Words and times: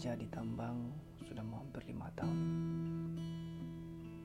bekerja 0.00 0.16
di 0.16 0.32
tambang 0.32 0.96
sudah 1.28 1.44
mau 1.44 1.60
hampir 1.60 1.92
lima 1.92 2.08
tahun. 2.16 2.40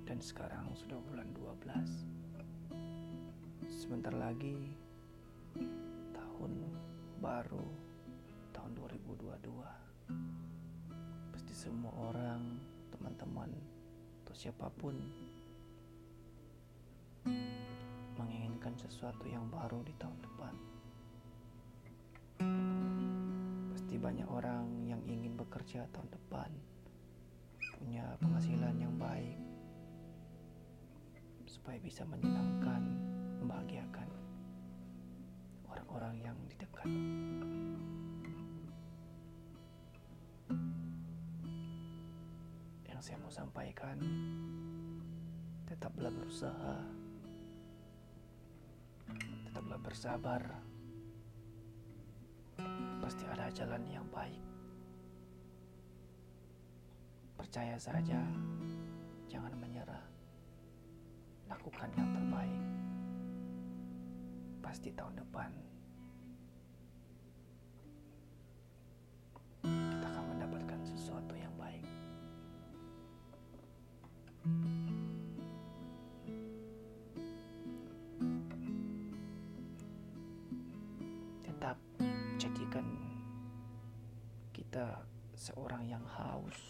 Dan 0.07 0.23
sekarang 0.23 0.71
sudah 0.71 0.95
bulan 1.03 1.27
12 1.35 3.75
sebentar 3.83 4.15
lagi 4.15 4.71
tahun 6.15 6.63
baru 7.19 7.67
tahun 8.55 8.71
2022 8.71 11.35
pasti 11.35 11.51
semua 11.51 11.91
orang 12.07 12.55
teman-teman 12.95 13.51
atau 14.23 14.31
siapa 14.31 14.71
pun 14.79 14.95
menginginkan 18.15 18.79
sesuatu 18.79 19.27
yang 19.27 19.43
baru 19.51 19.83
di 19.83 19.91
tahun 19.99 20.23
depan 20.23 20.55
pasti 23.95 24.11
banyak 24.11 24.27
orang 24.27 24.67
yang 24.91 24.99
ingin 25.07 25.39
bekerja 25.39 25.87
tahun 25.95 26.11
depan 26.11 26.51
punya 27.79 28.03
penghasilan 28.19 28.75
yang 28.75 28.91
baik 28.99 29.39
supaya 31.47 31.79
bisa 31.79 32.03
menyenangkan, 32.03 32.83
membahagiakan 33.39 34.11
orang-orang 35.71 36.15
yang 36.27 36.35
di 36.51 36.59
dekat. 36.59 36.91
Yang 42.91 42.99
saya 42.99 43.17
mau 43.23 43.31
sampaikan, 43.31 43.95
tetaplah 45.71 46.11
berusaha, 46.11 46.83
tetaplah 49.47 49.79
bersabar 49.79 50.43
pasti 53.05 53.21
ada 53.29 53.44
jalan 53.55 53.87
yang 53.87 54.03
baik. 54.11 54.43
Percaya 57.39 57.79
saja, 57.79 58.19
jangan 59.31 59.55
menyerah. 59.55 60.03
Lakukan 61.47 61.87
yang 61.95 62.11
terbaik. 62.11 62.63
Pasti 64.59 64.91
tahun 64.91 65.23
depan 65.23 65.55
kita 84.75 85.07
seorang 85.39 85.87
yang 85.87 86.03
haus, 86.03 86.67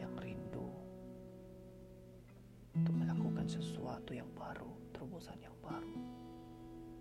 yang 0.00 0.08
rindu 0.16 0.64
untuk 2.72 2.94
melakukan 2.96 3.44
sesuatu 3.44 4.16
yang 4.16 4.24
baru, 4.32 4.72
terobosan 4.96 5.36
yang 5.44 5.52
baru. 5.60 5.92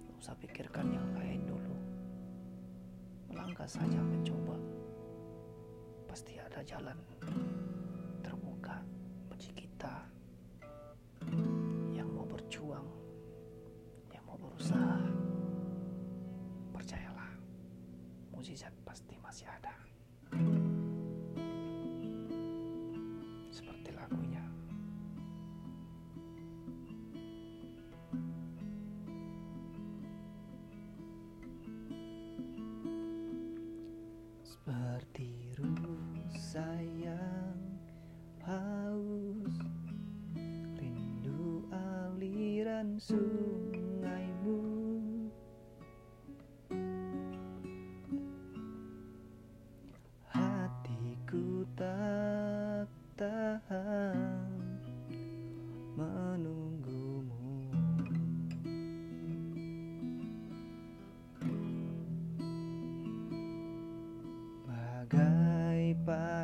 Tidak 0.03 0.19
usah 0.19 0.35
pikirkan 0.35 0.91
yang 0.91 1.07
lain 1.15 1.47
dulu. 1.47 1.79
Melangkah 3.31 3.63
saja 3.63 4.03
mencoba. 4.03 4.59
Pasti 6.11 6.35
ada 6.43 6.59
jalan 6.67 6.99
terbuka 8.19 8.83
bagi 9.31 9.63
kita 9.63 9.95
yang 11.95 12.11
mau 12.11 12.27
berjuang, 12.27 12.83
yang 14.11 14.27
mau 14.27 14.35
berusaha. 14.35 14.99
Percayalah, 16.75 17.31
mukjizat 18.35 18.72
Seperti 34.93 35.57
rusa 35.57 36.69
yang 37.01 37.57
haus 38.45 39.57
Rindu 40.77 41.65
aliran 41.73 43.01
sungaimu 43.01 43.42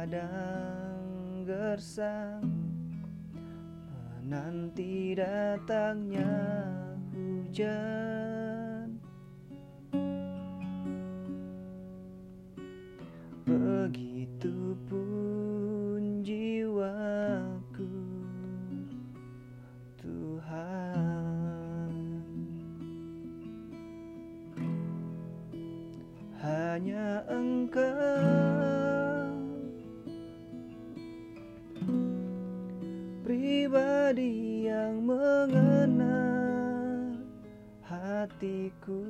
padang 0.09 1.45
gersang 1.45 2.41
Menanti 4.25 5.13
datangnya 5.13 6.33
hujan. 7.13 8.97
Begitupun 13.45 14.81
jiwaku 16.25 17.93
Tuhan. 20.01 21.93
Hanya 26.41 27.21
engkau 27.29 28.88
Pribadi 34.09 34.65
yang 34.65 35.05
mengenal 35.05 37.13
hatiku. 37.85 39.05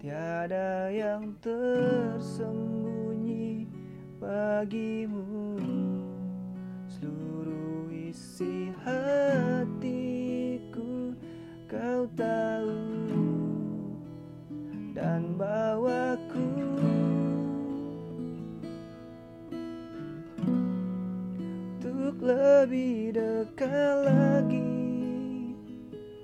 Tiada 0.00 0.88
yang 0.88 1.36
tersembunyi 1.36 3.68
bagimu 4.16 5.33
lebih 22.24 23.12
dekat 23.12 24.08
lagi 24.08 24.64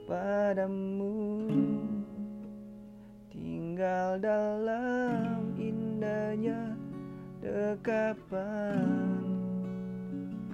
padamu. 0.08 1.44
Tinggal 3.28 4.16
dalam 4.16 5.52
indahnya 5.60 6.72
dekapan 7.44 8.80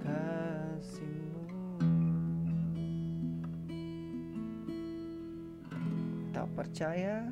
kasihmu. 0.03 1.47
Tak 6.35 6.47
percaya 6.59 7.23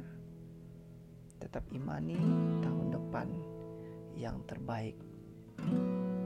tetap 1.43 1.67
imani 1.75 2.15
tahun 2.63 2.95
depan 2.95 3.27
yang 4.15 4.39
terbaik 4.47 4.95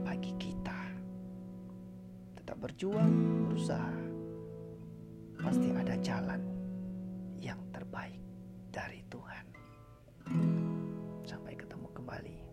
bagi 0.06 0.30
kita 0.38 0.49
berjuang 2.60 3.48
berusaha 3.48 3.96
pasti 5.40 5.72
ada 5.72 5.96
jalan 6.04 6.44
yang 7.40 7.56
terbaik 7.72 8.20
dari 8.68 9.00
Tuhan. 9.08 9.46
Sampai 11.24 11.56
ketemu 11.56 11.88
kembali. 11.88 12.49